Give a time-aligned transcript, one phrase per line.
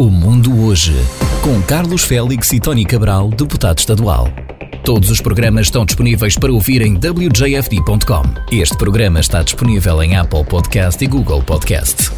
[0.00, 0.94] O Mundo Hoje,
[1.42, 4.28] com Carlos Félix e Tony Cabral, deputado estadual.
[4.84, 8.22] Todos os programas estão disponíveis para ouvir em wjfd.com.
[8.52, 12.12] Este programa está disponível em Apple Podcast e Google Podcast.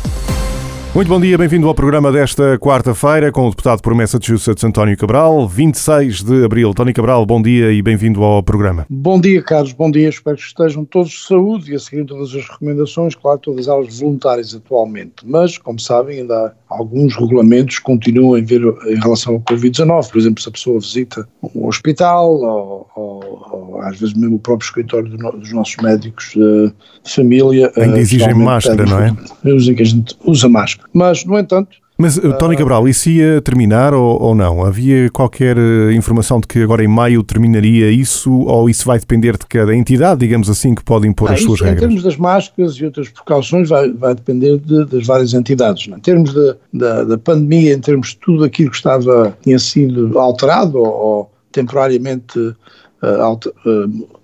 [0.94, 5.48] Muito bom dia, bem-vindo ao programa desta quarta-feira com o deputado por Massachusetts António Cabral,
[5.48, 6.74] 26 de abril.
[6.74, 8.84] Tony Cabral, bom dia e bem-vindo ao programa.
[8.90, 10.10] Bom dia, Carlos, bom dia.
[10.10, 14.00] Espero que estejam todos de saúde e a seguir todas as recomendações, claro, todas elas
[14.00, 15.24] voluntárias atualmente.
[15.24, 20.10] Mas, como sabem, ainda há alguns regulamentos continuam a ver em relação ao Covid-19.
[20.10, 24.38] Por exemplo, se a pessoa visita um hospital ou, ou, ou às vezes mesmo o
[24.38, 26.72] próprio escritório do, dos nossos médicos de
[27.12, 27.72] família.
[27.76, 29.14] Ainda exigem máscara, não é?
[29.44, 30.88] Dizem que a gente usa máscara.
[30.92, 34.64] Mas, no entanto, mas, uh, Tony Cabral, isso ia terminar ou, ou, não?
[34.64, 39.36] Havia qualquer uh, informação de que agora em maio terminaria isso ou isso vai depender
[39.36, 41.82] de cada entidade, digamos assim, que pode impor ah, as suas isso, regras?
[41.82, 45.86] Em termos das máscaras e outras precauções vai, vai depender de, das várias entidades.
[45.86, 45.96] Não?
[45.96, 45.98] É?
[45.98, 50.18] Em termos de, da, da pandemia, em termos de tudo aquilo que estava, tinha sido
[50.18, 53.38] alterado ou, ou temporariamente uh,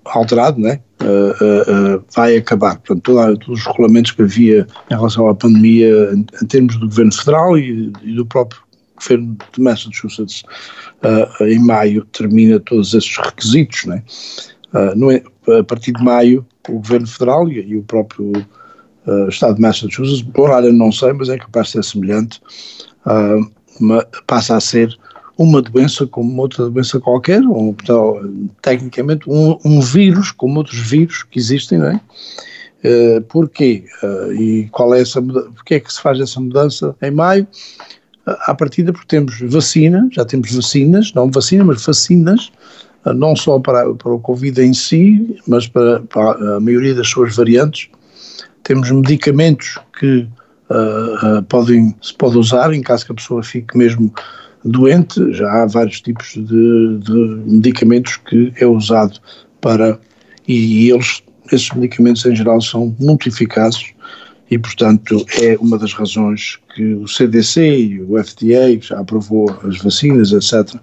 [0.05, 0.81] alterado, não é?
[0.99, 2.79] Uh, uh, vai acabar.
[2.79, 7.13] Portanto, todos os regulamentos que havia em relação à pandemia, em, em termos do governo
[7.13, 8.63] federal e, e, do próprio
[8.97, 10.43] governo de Massachusetts,
[11.43, 13.85] em maio termina todos esses requisitos.
[13.85, 14.03] Né?
[14.75, 18.33] É, a partir de maio, o governo federal e, e o próprio
[19.29, 22.41] Estado de Massachusetts, por área não sei, mas é capaz de ser semelhante,
[23.79, 24.97] uma, passa a ser
[25.39, 31.23] uma doença como outra doença qualquer, ou, então, tecnicamente um, um, vírus como outros vírus
[31.23, 32.01] que existem, não é?
[32.85, 33.85] Uh, porquê?
[34.03, 37.47] Uh, e qual é essa Porquê é que se faz essa mudança em maio?
[38.27, 42.53] Uh, à partida porque temos vacina, já temos vacinas, não vacina, mas vacinas,
[43.05, 47.09] uh, não só para, para o Covid em si, mas para, para, a maioria das
[47.09, 47.89] suas variantes.
[48.63, 50.27] Temos medicamentos que
[51.49, 54.13] podem, se pode usar em caso que a pessoa fique mesmo
[54.67, 59.19] doente, já há vários tipos de, de medicamentos que é usado
[59.61, 59.99] para,
[60.47, 63.95] e eles, esses medicamentos em geral são muito eficazes
[64.51, 69.79] e, portanto, é uma das razões que o CDC e o FDA já aprovou as
[69.79, 70.75] vacinas, etc.,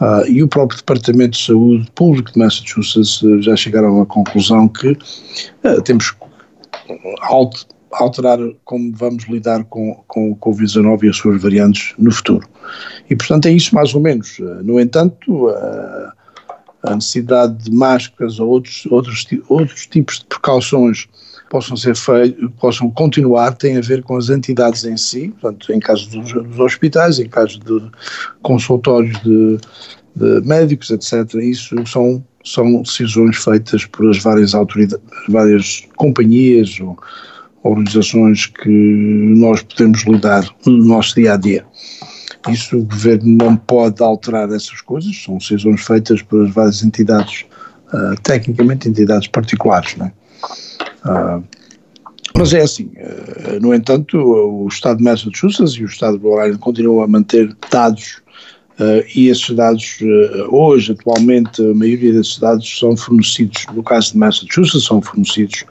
[0.00, 4.92] uh, e o próprio Departamento de Saúde Público de Massachusetts já chegaram à conclusão que
[4.92, 6.14] uh, temos
[7.20, 7.66] alto
[7.98, 12.48] alterar como vamos lidar com, com o Covid-19 e as suas variantes no futuro.
[13.08, 14.38] E, portanto, é isso mais ou menos.
[14.62, 16.12] No entanto, a,
[16.82, 21.08] a necessidade de máscaras ou outros, outros, outros tipos de precauções
[21.48, 21.94] possam ser
[22.60, 26.58] possam continuar, tem a ver com as entidades em si, portanto, em caso dos, dos
[26.58, 27.90] hospitais, em caso de
[28.42, 29.58] consultórios de,
[30.16, 31.34] de médicos, etc.
[31.34, 36.96] Isso são são decisões feitas por as várias autoridades, várias companhias ou
[37.66, 41.64] organizações que nós podemos lidar no nosso dia a dia.
[42.48, 47.44] Isso o governo não pode alterar essas coisas, são decisões feitas pelas várias entidades,
[47.92, 50.12] uh, tecnicamente entidades particulares, não é?
[51.04, 51.44] Uh,
[52.36, 56.58] mas é assim, uh, no entanto, o Estado de Massachusetts e o Estado Rhode Island
[56.58, 58.24] continuam a manter dados
[59.14, 60.00] e esses dados,
[60.50, 65.64] hoje, atualmente, a maioria desses dados são fornecidos, no caso de Massachusetts, são fornecidos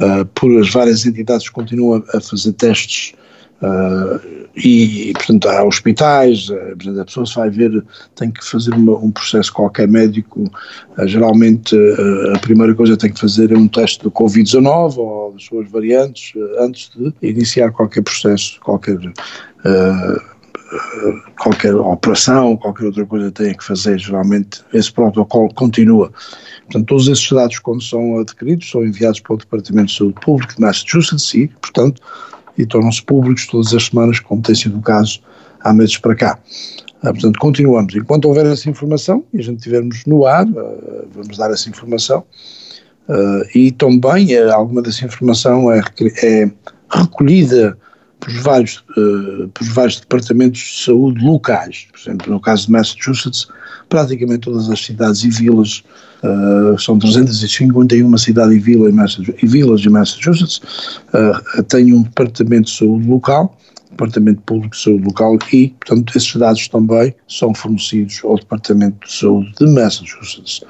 [0.00, 3.14] uh, por as várias entidades continuam a, fazer testes
[3.62, 7.84] uh, e, portanto, há hospitais, uh, a pessoa se vai ver,
[8.14, 10.50] tem que fazer uma, um processo qualquer médico,
[11.04, 11.76] geralmente
[12.34, 16.32] a primeira coisa tem que fazer é um teste do Covid-19 ou das suas variantes
[16.58, 18.98] antes de iniciar qualquer processo, qualquer
[21.38, 26.12] qualquer operação, qualquer outra coisa tenha que fazer, geralmente esse protocolo continua.
[26.64, 30.54] Portanto, todos esses dados, quando são adquiridos, são enviados para o Departamento de Saúde Pública
[30.54, 32.02] de Massachusetts e, portanto,
[32.58, 35.20] e tornam-se públicos todas as semanas, como tem sido o caso
[35.60, 36.38] há meses para cá.
[37.02, 37.94] Ah, portanto, continuamos.
[37.94, 42.24] Enquanto houver essa informação e a gente estivermos no ar, ah, vamos dar essa informação.
[43.08, 45.80] Ah, e também eh, alguma dessa informação é,
[46.22, 46.50] é
[46.90, 47.78] recolhida
[48.20, 51.86] por vários, uh, por vários departamentos de saúde locais.
[51.92, 53.46] Por exemplo, no caso de Massachusetts,
[53.88, 55.84] praticamente todas as cidades e vilas,
[56.22, 60.60] uh, são 351 cidades e, vila e vilas em Massachusetts,
[61.14, 63.56] uh, têm um departamento de saúde local,
[63.90, 69.12] departamento público de saúde local e, portanto, esses dados também são fornecidos ao departamento de
[69.12, 70.60] saúde de Massachusetts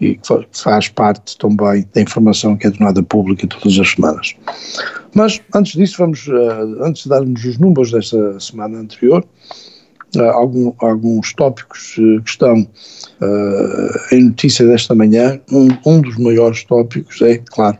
[0.00, 4.34] e que faz parte também da informação que é tornada pública todas as semanas.
[5.14, 9.24] Mas antes disso, vamos, uh, antes de darmos os números desta semana anterior,
[10.16, 12.68] uh, algum, alguns tópicos uh, que estão
[14.12, 15.40] em notícia desta manhã.
[15.50, 17.78] Um, um dos maiores tópicos é, claro,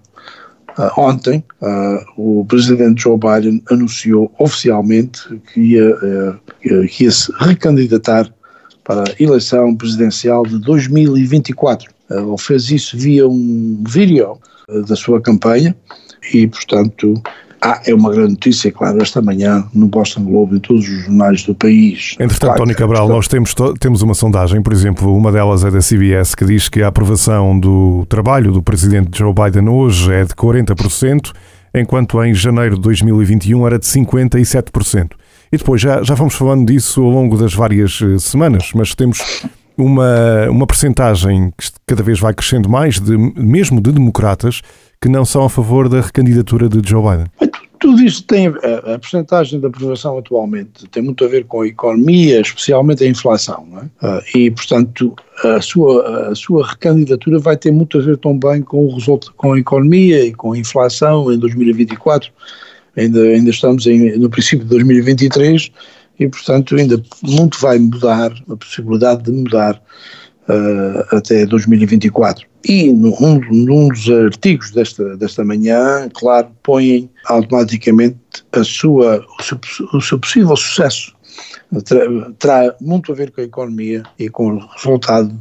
[0.78, 7.32] Uh, ontem, uh, o presidente Joe Biden anunciou oficialmente que ia, uh, que ia se
[7.38, 8.30] recandidatar
[8.84, 11.90] para a eleição presidencial de 2024.
[12.10, 14.38] Ele fez isso via um vídeo
[14.86, 15.74] da sua campanha
[16.32, 17.14] e, portanto,
[17.62, 21.42] ah, é uma grande notícia, claro, esta manhã no Boston Globe e todos os jornais
[21.42, 22.14] do país.
[22.18, 25.80] Entretanto, claro, Tony Cabral, nós temos, temos uma sondagem, por exemplo, uma delas é da
[25.80, 30.34] CBS, que diz que a aprovação do trabalho do presidente Joe Biden hoje é de
[30.34, 31.32] 40%,
[31.74, 35.12] enquanto em janeiro de 2021 era de 57%.
[35.52, 39.46] E depois já, já vamos falando disso ao longo das várias eh, semanas, mas temos
[39.76, 44.62] uma, uma percentagem que cada vez vai crescendo mais, de, mesmo de democratas,
[45.00, 47.26] que não são a favor da recandidatura de Joe Biden.
[47.78, 51.66] Tudo isto tem, a, a porcentagem da aprovação atualmente tem muito a ver com a
[51.66, 53.66] economia, especialmente a inflação,
[54.02, 54.06] é?
[54.06, 55.14] uh, e portanto
[55.44, 59.52] a sua, a sua recandidatura vai ter muito a ver também com o resultado, com
[59.52, 62.32] a economia e com a inflação em 2024,
[62.96, 65.70] ainda, ainda estamos em, no princípio de 2023
[66.18, 69.80] e portanto ainda muito vai mudar, a possibilidade de mudar
[70.48, 72.46] uh, até 2024.
[72.64, 78.18] E num, num dos artigos desta, desta manhã, claro, põem automaticamente
[78.52, 79.58] a sua, o, seu,
[79.92, 81.14] o seu possível sucesso.
[82.38, 85.32] Terá, muito a ver com a economia e com o resultado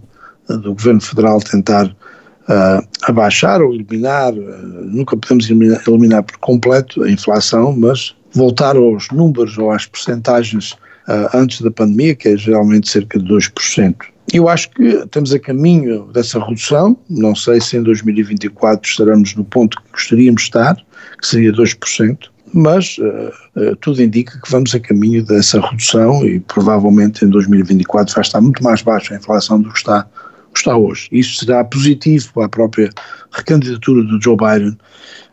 [0.48, 7.04] do Governo Federal tentar uh, abaixar ou eliminar, uh, nunca podemos eliminar, eliminar, por completo
[7.04, 10.72] a inflação, mas voltar aos números ou às percentagens
[11.08, 13.96] uh, antes da pandemia, que é geralmente cerca de 2%.
[14.34, 19.46] Eu acho que estamos a caminho dessa redução, não sei se em 2024 estaremos no
[19.46, 20.76] ponto que gostaríamos de estar,
[21.20, 22.18] que seria 2%,
[22.54, 28.14] mas uh, uh, tudo indica que vamos a caminho dessa redução e provavelmente em 2024
[28.14, 30.08] vai estar muito mais baixa a inflação do que está,
[30.56, 31.08] está hoje.
[31.12, 32.90] Isso será positivo para a própria
[33.31, 34.78] recandidatura do Joe Biden.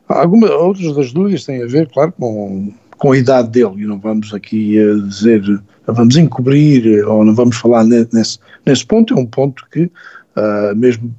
[0.09, 3.99] Algumas outras das dúvidas têm a ver, claro, com, com a idade dele, e não
[3.99, 5.43] vamos aqui uh, dizer
[5.89, 9.91] vamos encobrir ou não vamos falar nesse, nesse ponto, é um ponto que,
[10.37, 11.13] uh, mesmo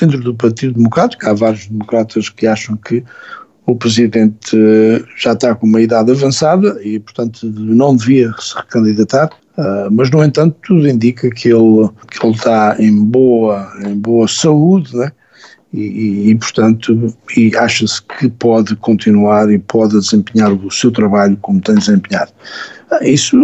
[0.00, 3.02] dentro do Partido Democrático, há vários democratas que acham que
[3.66, 9.28] o Presidente uh, já está com uma idade avançada e, portanto, não devia se recandidatar,
[9.56, 14.28] uh, mas, no entanto, tudo indica que ele, que ele está em boa, em boa
[14.28, 15.10] saúde, né?
[15.72, 21.36] E, e, e, portanto, e acha-se que pode continuar e pode desempenhar o seu trabalho
[21.42, 22.32] como tem desempenhado.
[22.90, 23.36] Ah, isso,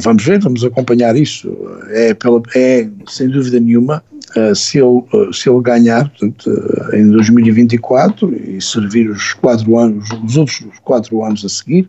[0.00, 1.48] vamos ver, vamos acompanhar isso.
[1.90, 4.02] É, pela, é sem dúvida nenhuma,
[4.36, 6.50] ah, se ele, ah, se ele ganhar, portanto,
[6.92, 11.88] em 2024 e servir os quatro anos, os outros quatro anos a seguir,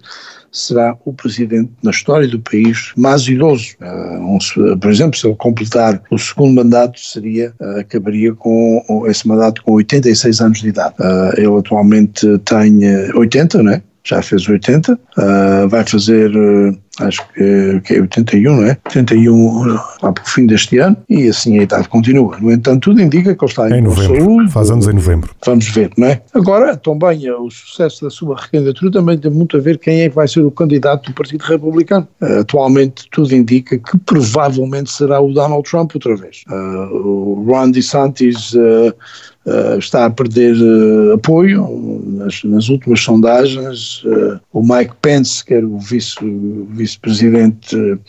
[0.51, 3.75] será o presidente na história do país mais idoso.
[4.81, 10.41] por exemplo, se ele completar o segundo mandato, seria, acabaria com esse mandato com 86
[10.41, 10.95] anos de idade.
[11.37, 12.79] ele atualmente tem
[13.15, 13.81] 80, não é?
[14.03, 18.77] Já fez 80, uh, vai fazer, uh, acho que, que, é 81, não é?
[18.85, 19.65] 81
[20.01, 22.37] lá para o fim deste ano, e assim a idade continua.
[22.39, 24.51] No entanto, tudo indica que ele está em, em novembro, saúde.
[24.51, 25.29] Faz anos em novembro.
[25.45, 26.21] Vamos ver, não é?
[26.33, 30.15] Agora, também o sucesso da sua recandidatura também tem muito a ver quem é que
[30.15, 32.07] vai ser o candidato do Partido Republicano.
[32.21, 36.43] Uh, atualmente, tudo indica que provavelmente será o Donald Trump outra vez.
[36.49, 38.53] o Ron DeSantis
[39.77, 44.03] está a perder uh, apoio nas, nas, últimas sondagens.
[44.03, 47.99] Uh, o Mike Pence, que era o vice-presidente, vice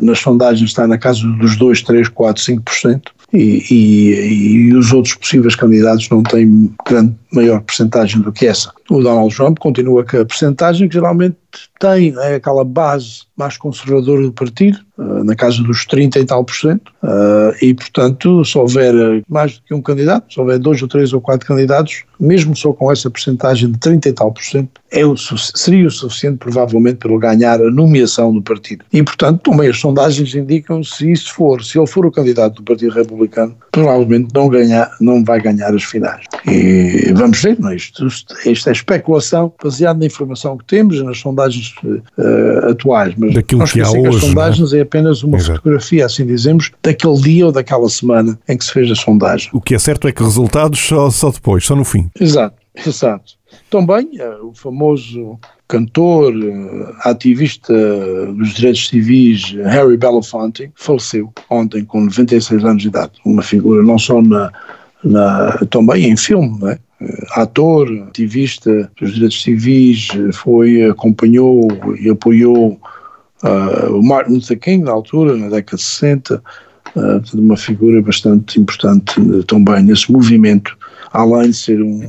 [0.00, 3.02] nas sondagens está na casa dos 2, 3, 4, 5%.
[3.32, 8.72] E, e, e, os outros possíveis candidatos não têm grande maior percentagem do que essa.
[8.90, 11.36] O Donald Trump continua com a percentagem que geralmente
[11.78, 16.42] tem é aquela base mais conservadora do partido, uh, na casa dos 30 e tal
[16.42, 20.80] por cento, uh, e portanto, se houver mais do que um candidato, se houver dois
[20.80, 24.42] ou três ou quatro candidatos, mesmo só com essa percentagem de 30 e tal por
[24.42, 28.84] cento, é o, seria o suficiente provavelmente para ele ganhar a nomeação do partido.
[28.90, 32.62] E portanto, também as sondagens indicam se isso for, se ele for o candidato do
[32.62, 36.24] Partido Republicano, provavelmente não, ganhar, não vai ganhar as finais.
[36.46, 37.76] E vamos ver, não é?
[37.76, 38.06] isto,
[38.46, 43.66] isto é especulação baseada na informação que temos nas sondagens uh, atuais, mas Daquilo não
[43.66, 44.20] que há hoje, as é?
[44.20, 44.78] sondagens é?
[44.78, 44.80] é?
[44.82, 45.58] apenas uma Exato.
[45.58, 49.50] fotografia, assim dizemos, daquele dia ou daquela semana em que se fez a sondagem.
[49.52, 52.10] O que é certo é que resultados só, só depois, só no fim.
[52.18, 52.56] Exato,
[52.86, 53.34] exato.
[53.70, 57.72] Também uh, o famoso cantor, uh, ativista
[58.32, 63.98] dos direitos civis Harry Belafonte faleceu ontem com 96 anos de idade, uma figura não
[63.98, 64.52] só na,
[65.02, 66.78] na também em filme, não é?
[67.00, 71.68] Eh, ator, ativista dos direitos civis, eh, foi, acompanhou
[72.00, 72.80] e apoiou
[73.42, 76.42] uh, o Martin Luther King na altura, na década de 60,
[76.96, 80.76] uh, uma figura bastante importante uh, também nesse movimento,
[81.12, 82.02] além de ser um,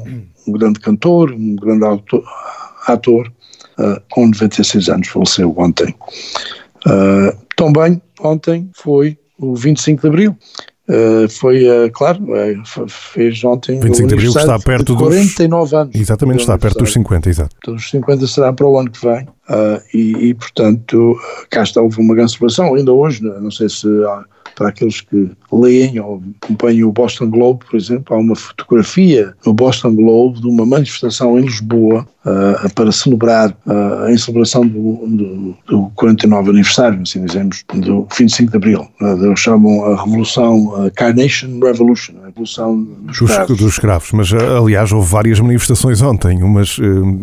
[0.48, 2.24] um grande cantor, um grande autor,
[2.88, 3.32] ator,
[3.77, 5.94] uh, com 96 anos, faleceu ontem.
[7.58, 10.38] Também ontem foi o 25 de Abril.
[10.89, 15.74] Uh, foi, uh, claro, uh, fez ontem 25 de Abril está perto de 49 dos,
[15.74, 15.96] anos.
[15.96, 17.56] Exatamente, está perto dos 50, exato.
[17.58, 19.27] Então, os 50 será para o ano que vem
[19.93, 21.17] e, e, portanto,
[21.49, 23.87] cá está, houve uma grande celebração, ainda hoje, não sei se
[24.57, 29.53] para aqueles que leem ou acompanham o Boston Globe, por exemplo, há uma fotografia no
[29.53, 35.57] Boston Globe de uma manifestação em Lisboa uh, para celebrar, uh, em celebração do, do,
[35.67, 38.87] do 49 aniversário, assim dizemos, do 25 de Abril.
[38.99, 43.57] Uh, eles chamam a Revolução a Carnation Revolution, a Revolução dos, dos escravos.
[43.57, 44.11] Dos escravos.
[44.11, 46.77] Mas, aliás, houve várias manifestações ontem, umas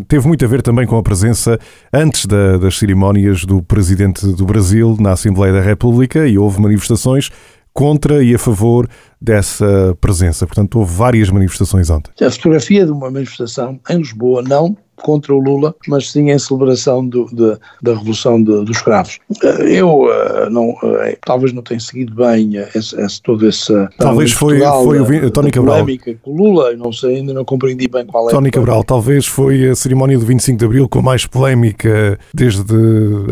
[0.07, 1.59] teve muito a ver também com a presença
[1.93, 7.31] antes da, das cerimónias do Presidente do Brasil na Assembleia da República e houve manifestações
[7.73, 8.89] contra e a favor
[9.25, 10.47] dessa presença.
[10.47, 12.13] Portanto, houve várias manifestações ontem.
[12.25, 17.07] A fotografia de uma manifestação em Lisboa, não contra o Lula, mas sim em celebração
[17.07, 19.19] do, de, da Revolução de, dos Escravos.
[19.43, 23.73] Eh, eu uh, não, uh, talvez não tenha seguido bem esse, esse, todo esse...
[23.99, 25.79] Talvez foi, Portugal, foi o Tony Cabral.
[25.81, 28.33] polémica com o Lula, não sei, ainda não compreendi bem qual é.
[28.33, 32.63] Tony Cabral, talvez foi a cerimónia do 25 de Abril com mais polémica desde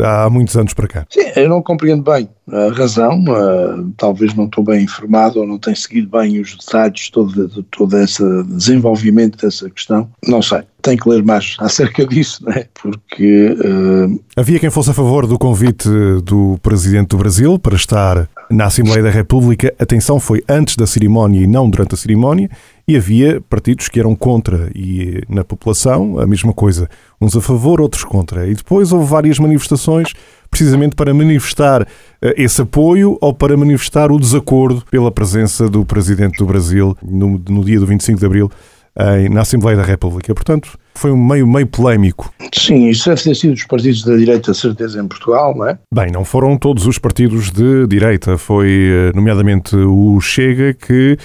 [0.03, 1.05] há muitos anos para cá.
[1.09, 3.23] Sim, eu não compreendo bem a razão,
[3.95, 7.63] talvez não estou bem informado ou não tenho seguido bem os detalhes de todo, de
[7.63, 12.65] todo esse desenvolvimento dessa questão, não sei tem que ler mais acerca disso, né?
[12.79, 13.55] porque...
[13.57, 14.21] Uh...
[14.35, 15.87] Havia quem fosse a favor do convite
[16.23, 19.73] do Presidente do Brasil para estar na Assembleia da República.
[19.79, 22.49] Atenção, foi antes da cerimónia e não durante a cerimónia.
[22.87, 26.89] E havia partidos que eram contra, e na população a mesma coisa,
[27.21, 28.45] uns a favor, outros contra.
[28.47, 30.13] E depois houve várias manifestações,
[30.51, 31.87] precisamente para manifestar
[32.21, 37.41] eh, esse apoio ou para manifestar o desacordo pela presença do Presidente do Brasil no,
[37.47, 38.51] no dia do 25 de Abril
[39.31, 40.33] na Assembleia da República.
[40.33, 42.31] Portanto, foi um meio, meio polémico.
[42.53, 45.79] Sim, isso deve ter sido os partidos da direita, certeza, em Portugal, não é?
[45.91, 48.37] Bem, não foram todos os partidos de direita.
[48.37, 51.17] Foi, eh, nomeadamente, o Chega que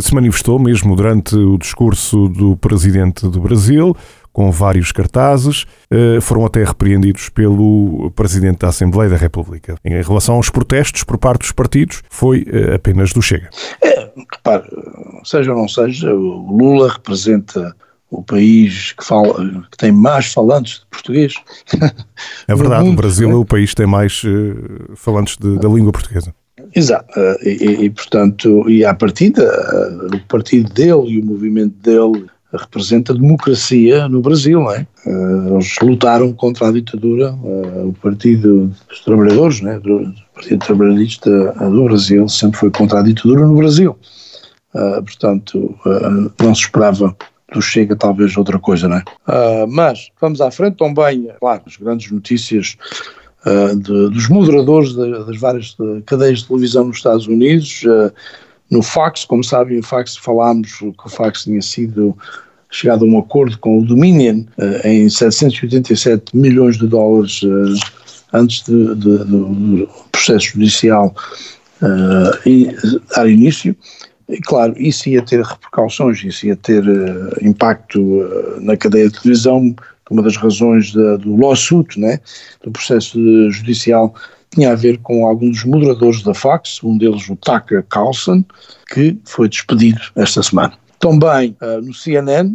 [0.00, 3.96] se manifestou mesmo durante o discurso do Presidente do Brasil,
[4.32, 9.76] com vários cartazes, eh, foram até repreendidos pelo Presidente da Assembleia da República.
[9.84, 13.50] Em relação aos protestos por parte dos partidos, foi apenas do Chega.
[13.82, 14.68] É, repare,
[15.24, 17.74] seja ou não seja, o Lula representa
[18.10, 19.34] o país que, fala,
[19.70, 21.34] que tem mais falantes de português.
[22.48, 23.32] É verdade, mundo, o Brasil é?
[23.32, 24.22] é o país que tem mais
[24.96, 26.34] falantes de, da língua portuguesa.
[26.74, 31.74] Exato, uh, e, e, portanto, e à partida, uh, o partido dele e o movimento
[31.82, 34.84] dele representa a democracia no Brasil, não é?
[35.06, 39.78] eles lutaram contra a ditadura, o Partido dos Trabalhadores, né?
[39.78, 43.96] o Partido Trabalhista do Brasil sempre foi contra a ditadura no Brasil.
[44.72, 45.76] Portanto,
[46.40, 47.16] não se esperava
[47.52, 49.66] do Chega talvez outra coisa, não é?
[49.68, 52.76] Mas vamos à frente também, claro, as grandes notícias
[53.76, 57.84] de, dos moderadores de, das várias cadeias de televisão nos Estados Unidos,
[58.70, 62.16] no Fox, como sabem, o Fox falámos que o Fox tinha sido
[62.70, 64.44] chegado a um acordo com o Dominion
[64.84, 67.40] em 787 milhões de dólares
[68.32, 71.14] antes de, do processo judicial
[72.46, 72.68] e
[73.16, 73.74] dar início.
[74.30, 79.20] E, claro, isso ia ter repercussões, isso ia ter uh, impacto uh, na cadeia de
[79.20, 79.74] televisão,
[80.10, 82.20] uma das razões da, do lawsuit, né,
[82.62, 83.18] do processo
[83.50, 84.14] judicial,
[84.50, 88.44] tinha a ver com alguns dos moderadores da Fox, um deles o Tucker Carlson,
[88.92, 90.72] que foi despedido esta semana.
[90.98, 92.52] Também uh, no CNN,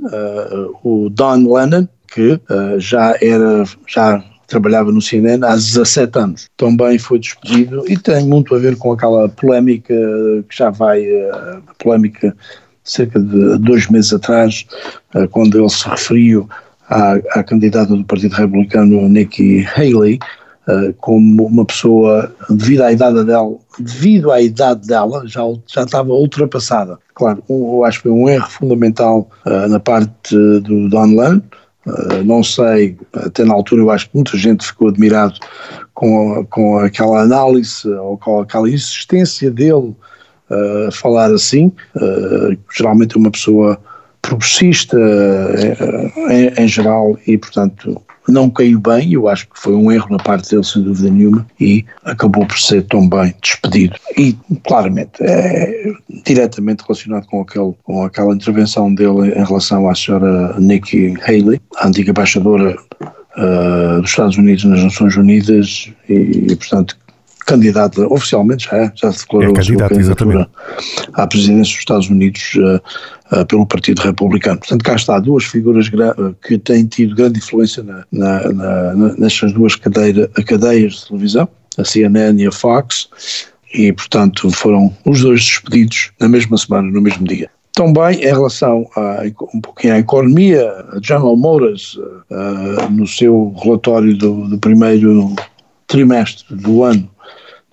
[0.84, 2.40] o Don Lennon, que
[2.78, 6.48] já era, já trabalhava no CNN há 17 anos.
[6.56, 9.94] Também foi despedido e tem muito a ver com aquela polémica
[10.48, 12.36] que já vai, a polémica
[12.84, 14.66] cerca de dois meses atrás,
[15.32, 16.48] quando ele se referiu
[16.90, 20.20] à, à candidata do Partido Republicano, Nikki Haley,
[20.68, 26.12] eh, como uma pessoa, devido à idade dela, devido à idade dela, já, já estava
[26.12, 26.98] ultrapassada.
[27.14, 29.30] Claro, eu acho que foi um erro fundamental
[29.70, 31.42] na parte do Don Lemon,
[31.86, 35.36] Uh, não sei, até na altura eu acho que muita gente ficou admirado
[35.94, 39.96] com, com aquela análise ou com aquela insistência dele
[40.50, 41.72] uh, falar assim.
[41.96, 43.80] Uh, geralmente uma pessoa
[44.26, 44.98] progressista
[46.30, 50.18] em, em geral e, portanto, não caiu bem, eu acho que foi um erro na
[50.18, 53.96] parte dele, sem dúvida nenhuma, e acabou por ser também despedido.
[54.18, 54.36] E,
[54.68, 55.94] claramente, é
[56.26, 61.88] diretamente relacionado com, aquele, com aquela intervenção dele em relação à senhora Nikki Haley, a
[61.88, 62.76] antiga embaixadora
[63.38, 66.14] uh, dos Estados Unidos nas Nações Unidas, e,
[66.50, 66.98] e portanto,
[67.46, 70.50] candidata, oficialmente já, já se declarou é candidata, exatamente.
[71.14, 74.60] à presidência dos Estados Unidos uh, uh, pelo Partido Republicano.
[74.60, 75.90] Portanto, cá está duas figuras
[76.48, 81.48] que têm tido grande influência na, na, na, nestas duas cadeira, cadeias de televisão,
[81.78, 83.10] a CNN e a Fox,
[83.74, 87.50] e, portanto, foram os dois despedidos na mesma semana, no mesmo dia.
[87.74, 89.24] Também em relação a
[89.54, 95.36] um pouquinho à economia, a General Motors, uh, no seu relatório do, do, primeiro
[95.86, 97.10] trimestre do ano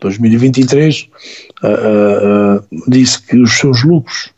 [0.03, 1.09] 2023,
[1.63, 4.33] uh, uh, disse que os seus lucros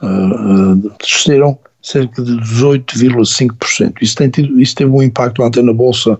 [1.00, 3.94] desceram cerca de 18,5%.
[4.00, 4.30] Isso, tem
[4.60, 6.18] isso teve um impacto até na Bolsa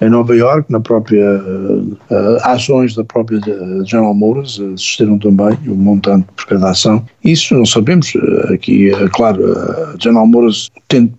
[0.00, 3.40] em Nova York, na própria uh, uh, ações da própria
[3.84, 7.04] General Motors assistiram também o um montante por cada ação.
[7.24, 8.12] Isso não sabemos,
[8.52, 9.42] aqui, claro,
[10.00, 10.70] General Motors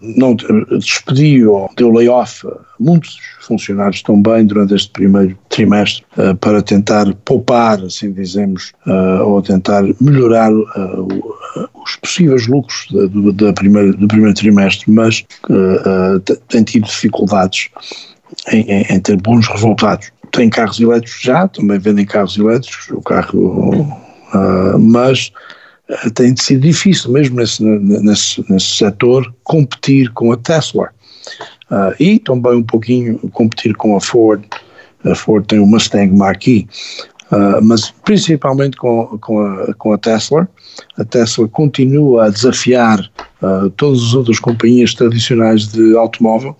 [0.02, 2.48] não despediu ou deu layoff
[2.80, 6.04] muitos funcionários também durante este primeiro trimestre
[6.40, 8.72] para tentar poupar, assim dizemos,
[9.26, 15.24] ou tentar melhorar os possíveis lucros da, da primeira, do primeiro trimestre, mas
[16.48, 17.70] tem tido dificuldades
[18.52, 20.12] em, em, ter bons resultados.
[20.32, 23.82] Tem carros elétricos já, também vendem carros elétricos, o carro,
[24.34, 25.32] uh, mas
[25.90, 30.90] uh, tem sido difícil mesmo nesse, nesse, nesse setor competir com a Tesla
[31.72, 34.44] uh, e também um pouquinho competir com a Ford.
[35.06, 36.68] A Ford tem o Mustang Mach-E,
[37.32, 40.48] uh, mas principalmente com, com, a, com a Tesla.
[40.98, 43.00] A Tesla continua a desafiar
[43.42, 46.56] uh, todas as outras companhias tradicionais de automóvel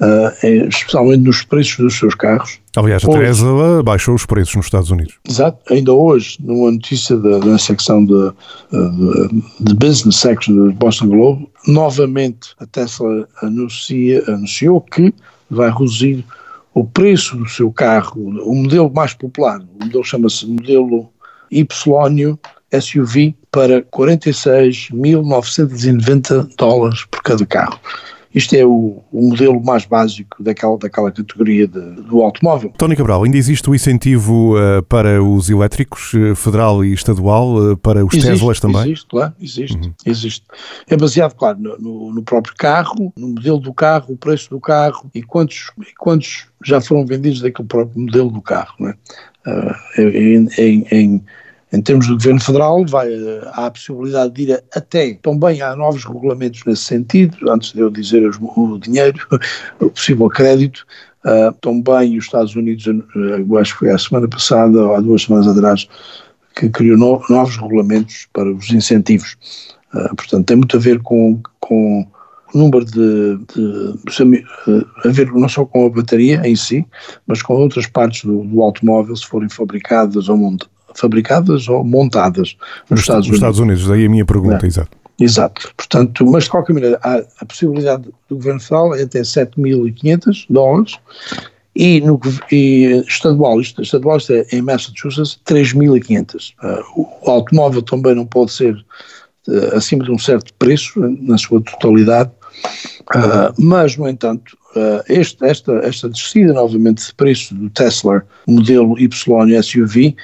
[0.00, 2.60] Uh, especialmente nos preços dos seus carros.
[2.76, 5.18] Aliás, a Tesla baixou os preços nos Estados Unidos.
[5.28, 8.30] Exato, ainda hoje, numa notícia da, da secção de,
[8.70, 15.12] de, de, Business Section do Boston Globe, novamente a Tesla anuncia, anunciou que
[15.50, 16.24] vai reduzir
[16.72, 21.10] o preço do seu carro, o modelo mais popular, o modelo chama-se modelo
[21.50, 21.66] Y
[22.80, 27.80] SUV, para 46.990 dólares por cada carro.
[28.34, 32.72] Isto é o, o, modelo mais básico daquela, daquela categoria de, do automóvel.
[32.76, 37.76] Tony Cabral, ainda existe o incentivo uh, para os elétricos, uh, federal e estadual, uh,
[37.76, 38.82] para os existe, Teslas também?
[38.82, 39.92] Existe, claro, existe, uhum.
[40.04, 40.44] existe.
[40.88, 45.10] É baseado, claro, no, no, próprio carro, no modelo do carro, o preço do carro
[45.14, 48.74] e quantos, e quantos já foram vendidos daquele próprio modelo do carro.
[48.78, 48.94] Não é?
[49.96, 51.24] em, em, em
[51.72, 53.08] em termos do Governo Federal, vai,
[53.52, 57.90] há a possibilidade de ir até, também há novos regulamentos nesse sentido, antes de eu
[57.90, 59.18] dizer os, o dinheiro,
[59.80, 60.86] o possível crédito,
[61.24, 62.86] uh, também os Estados Unidos,
[63.60, 65.86] acho que foi a semana passada, ou há duas semanas atrás,
[66.56, 69.36] que criou no, novos regulamentos para os incentivos.
[69.92, 72.06] Uh, portanto, tem muito a ver com, com
[72.54, 74.44] o número de, de, de,
[75.04, 76.86] a ver não só com a bateria em si,
[77.26, 80.36] mas com outras partes do, do automóvel, se forem fabricadas ou
[80.94, 82.56] fabricadas ou montadas
[82.88, 83.36] nos, nos Estados, Unidos.
[83.36, 83.86] Estados Unidos.
[83.86, 84.96] Daí a minha pergunta, exato.
[85.20, 85.72] Exato.
[85.76, 90.98] Portanto, mas de qualquer maneira, há a possibilidade do Governo Federal é até 7.500 dólares
[91.74, 92.20] e, no,
[92.52, 96.54] e estadual, isto, estadual isto é em Massachusetts, 3.500.
[96.62, 101.60] Uh, o automóvel também não pode ser uh, acima de um certo preço, na sua
[101.60, 102.30] totalidade,
[103.14, 104.56] uh, mas, no entanto,
[105.08, 110.14] este, esta, esta descida novamente de preço do Tesla modelo Y SUV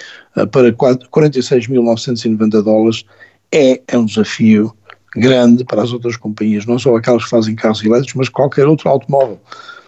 [0.51, 3.05] para 46.990 dólares
[3.53, 4.75] é, é um desafio
[5.15, 8.89] grande para as outras companhias, não só aquelas que fazem carros elétricos, mas qualquer outro
[8.89, 9.41] automóvel.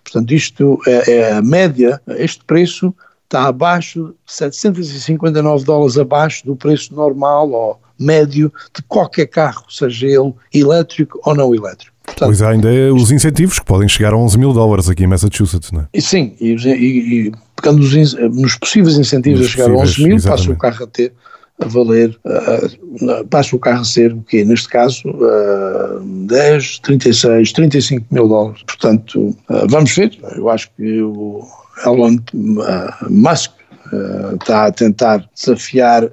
[0.05, 6.95] Portanto, isto é, é a média, este preço está abaixo, 759 dólares abaixo do preço
[6.95, 11.96] normal ou médio de qualquer carro, seja ele elétrico ou não elétrico.
[12.17, 15.07] Portanto, pois há ainda os incentivos que podem chegar a 11 mil dólares aqui em
[15.07, 15.87] Massachusetts, não é?
[15.93, 20.03] E, sim, e, e, e pegando nos, nos, possíveis incentivos nos a chegar a 11
[20.03, 20.47] mil, exatamente.
[20.47, 21.13] passa o carro a ter
[21.61, 24.45] a valer, uh, passa o carro a ser o quê?
[24.45, 28.63] Neste caso, uh, 10, 36, 35 mil dólares.
[28.67, 30.19] Portanto, uh, vamos ver.
[30.37, 31.47] Eu acho que o
[31.85, 32.17] Elon
[33.11, 33.53] Musk
[34.41, 36.11] está a tentar desafiar,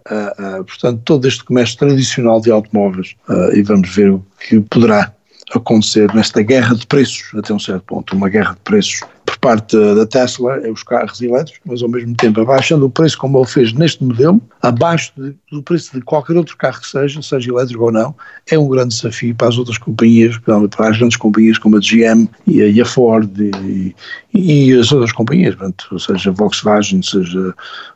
[0.67, 3.15] portanto, todo este comércio tradicional de automóveis
[3.53, 5.11] e vamos ver o que poderá
[5.57, 9.77] acontecer nesta guerra de preços, até um certo ponto, uma guerra de preços por parte
[9.95, 13.47] da Tesla, é os carros elétricos, mas ao mesmo tempo abaixando o preço como ele
[13.47, 17.85] fez neste modelo, abaixo de, do preço de qualquer outro carro que seja, seja elétrico
[17.85, 18.15] ou não,
[18.49, 22.27] é um grande desafio para as outras companhias, para as grandes companhias como a GM
[22.47, 23.95] e a Ford e,
[24.33, 27.53] e as outras companhias, portanto, seja Volkswagen, seja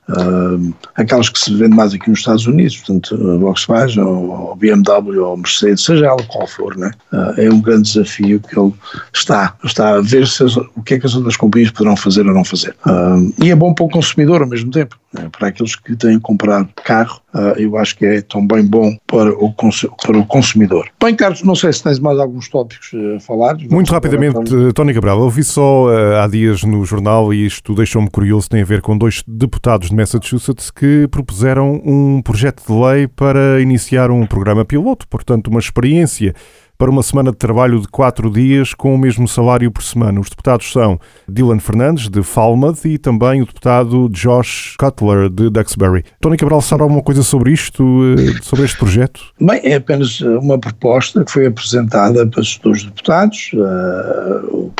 [0.10, 5.24] uh, aquelas que se vendem mais aqui nos Estados Unidos, portanto, a Volkswagen ou, BMW
[5.24, 6.92] ou Mercedes, seja ela qual for, né?
[7.12, 8.74] Uh, é um grande desafio que ele
[9.14, 12.28] está, está a ver se as, o que é que as outras companhias poderão fazer
[12.28, 12.76] ou não fazer.
[12.86, 15.30] Uh, e é bom para o consumidor ao mesmo tempo, né?
[15.38, 17.20] para aqueles que têm que comprar carro,
[17.58, 20.90] eu acho que é também bom para o, para o consumidor.
[21.02, 23.58] Bem, Carlos, não sei se tens mais alguns tópicos a falar.
[23.70, 25.88] Muito rapidamente, Tony Cabral, eu vi só
[26.22, 29.96] há dias no jornal e isto deixou-me curioso, tem a ver com dois deputados de
[29.96, 36.34] Massachusetts que propuseram um projeto de lei para iniciar um programa piloto, portanto, uma experiência
[36.78, 40.20] para uma semana de trabalho de quatro dias com o mesmo salário por semana.
[40.20, 46.04] Os deputados são Dylan Fernandes, de Falmouth, e também o deputado Josh Cutler, de Duxbury.
[46.22, 47.84] Tony Cabral, sabe alguma coisa sobre isto,
[48.18, 49.22] eh, sobre este projeto?
[49.40, 53.52] Bem, é apenas uma proposta que foi apresentada pelos dois deputados.
[53.54, 54.72] Uh,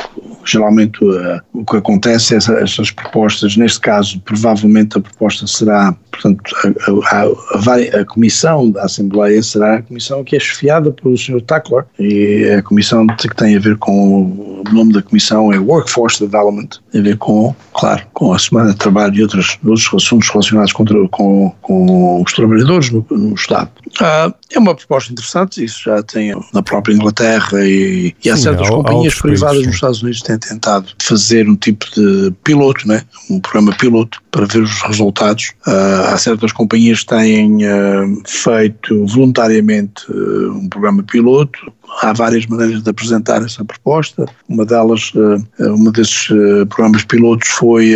[0.46, 6.42] geralmente uh, o que acontece é essas propostas, neste caso, provavelmente a proposta será, portanto,
[6.64, 11.42] a, a, a, a comissão da Assembleia será a comissão que é chefiada pelo Sr.
[11.42, 16.20] Tuckler e a comissão que tem a ver com, o nome da comissão é Workforce
[16.20, 20.30] Development, tem a ver com, claro, com a semana de trabalho e outros, outros assuntos
[20.30, 23.70] relacionados com, com, com os trabalhadores no, no Estado.
[24.00, 28.44] Uh, é uma proposta interessante, isso já tem na própria Inglaterra e, e há Sim,
[28.44, 32.88] certas há, companhias privadas países, nos Estados Unidos têm tentado fazer um tipo de piloto,
[32.88, 33.04] né?
[33.30, 35.54] um programa piloto para ver os resultados.
[35.66, 42.84] Uh, há certas companhias que têm uh, feito voluntariamente um programa piloto, há várias maneiras
[42.84, 44.26] de apresentar essa proposta.
[44.48, 45.12] Uma delas,
[45.60, 46.28] uma desses
[46.70, 47.96] programas pilotos foi,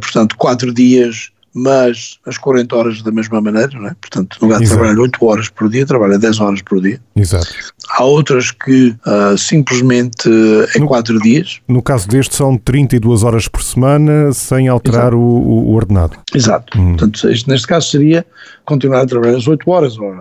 [0.00, 3.96] portanto, quatro dias mas as 40 horas da mesma maneira, não é?
[4.00, 7.00] Portanto, no lugar de trabalhar 8 horas por dia, trabalha 10 horas por dia.
[7.14, 7.46] Exato.
[7.90, 10.28] Há outras que uh, simplesmente
[10.74, 11.60] é 4 dias.
[11.68, 16.16] No caso deste, são 32 horas por semana, sem alterar o, o, ordenado.
[16.34, 16.76] Exato.
[16.76, 16.96] Hum.
[16.96, 18.26] Portanto, isto, neste caso seria
[18.64, 20.12] continuar a trabalhar as 8 horas, ou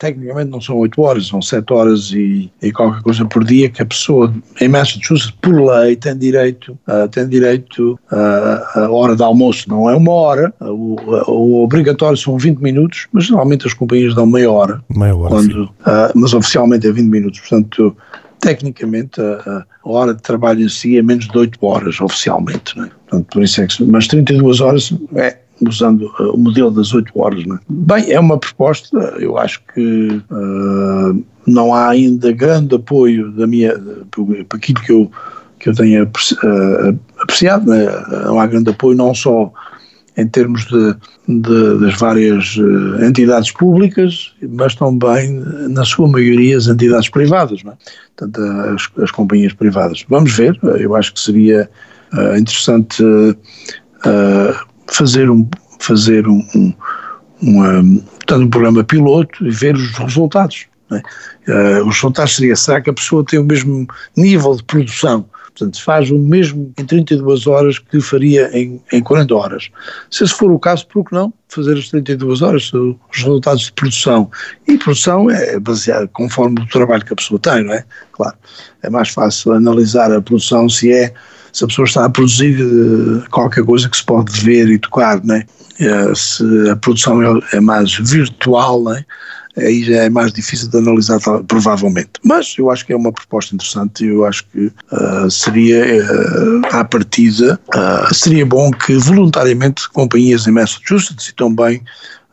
[0.00, 3.82] tecnicamente não são 8 horas, são 7 horas e, e, qualquer coisa por dia que
[3.82, 9.22] a pessoa em Massachusetts, por lei, tem direito, uh, tem direito uh, a hora de
[9.22, 9.68] almoço.
[9.68, 10.96] Não é uma hora, uh, o,
[11.30, 14.82] o, obrigatório são 20 minutos, mas geralmente as companhias dão meia hora.
[14.88, 15.70] Meia hora, quando,
[16.14, 17.94] Mas oficialmente é 20 minutos, portanto
[18.40, 22.86] tecnicamente a, a, hora de trabalho em si é menos de 8 horas oficialmente, não
[22.86, 22.90] é?
[23.06, 25.36] Portanto, por isso é que, mas 32 horas é,
[25.68, 27.44] usando uh, o modelo das 8 horas.
[27.44, 27.58] Né?
[27.68, 33.74] Bem, é uma proposta, eu acho que uh, não há ainda grande apoio da minha,
[34.48, 35.10] para aquilo que eu,
[35.58, 37.86] que eu tenho uh, apreciado, né?
[38.24, 39.52] não há grande apoio não só
[40.16, 40.96] em termos de,
[41.28, 42.56] de, das várias
[43.00, 47.76] entidades públicas, mas também, na sua maioria, as entidades privadas, não é?
[48.16, 48.42] Portanto,
[48.74, 50.04] as, as companhias privadas.
[50.08, 51.70] Vamos ver, eu acho que seria
[52.12, 55.48] uh, interessante uh, fazer um,
[55.78, 56.74] fazer um, um,
[57.42, 60.66] um, um programa piloto e ver os resultados.
[60.92, 60.96] É?
[61.48, 65.24] Uh, os resultados seria, será que a pessoa tem o mesmo nível de produção?
[65.60, 69.70] Portanto, faz o mesmo em 32 horas que faria em, em 40 horas.
[70.10, 73.72] Se esse for o caso, por que não fazer as 32 horas, os resultados de
[73.72, 74.30] produção?
[74.66, 77.84] E produção é baseado conforme o trabalho que a pessoa tem, não é?
[78.12, 78.36] Claro,
[78.82, 81.12] é mais fácil analisar a produção se é
[81.52, 85.22] se a pessoa está a produzir eh, qualquer coisa que se pode ver e tocar,
[85.24, 85.44] né?
[86.14, 89.02] se a produção é, é mais virtual, né?
[89.56, 92.10] aí já é mais difícil de analisar provavelmente.
[92.24, 96.84] Mas eu acho que é uma proposta interessante eu acho que uh, seria, uh, à
[96.84, 101.82] partida, uh, seria bom que voluntariamente companhias em Massachusetts e também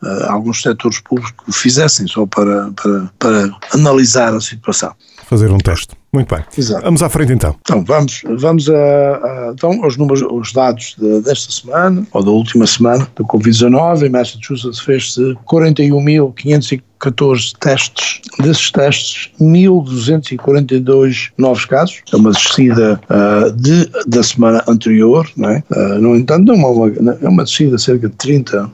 [0.02, 4.94] uh, alguns setores públicos fizessem só para, para, para analisar a situação.
[5.28, 5.94] Fazer um teste.
[6.12, 6.44] Muito bem.
[6.56, 6.82] Exato.
[6.84, 7.54] Vamos à frente então.
[7.60, 12.30] Então, vamos, vamos a, a então, aos números, os dados de, desta semana, ou da
[12.30, 14.06] última semana, do Covid-19.
[14.06, 18.20] Em Massachusetts fez-se 41.550 14 testes.
[18.40, 22.00] Desses testes, 1.242 novos casos.
[22.12, 25.64] É uma descida uh, de, da semana anterior, não é?
[25.70, 28.70] Uh, no entanto, não é uma, é uma descida de cerca de 30, uh,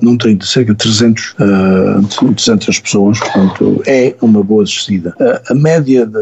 [0.00, 5.14] não 30, cerca de 300, uh, 300 pessoas, portanto, é uma boa descida.
[5.48, 6.18] a média, de,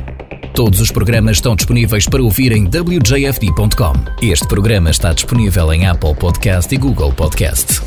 [0.53, 3.93] Todos os programas estão disponíveis para ouvir em wjfd.com.
[4.21, 7.81] Este programa está disponível em Apple Podcast e Google Podcast.